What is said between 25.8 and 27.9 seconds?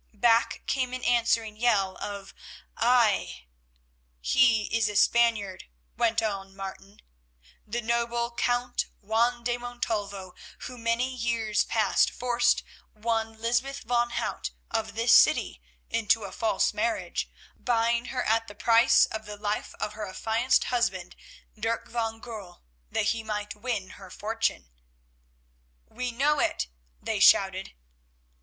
"We know it," they shouted.